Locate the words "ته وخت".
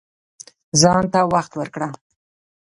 1.13-1.51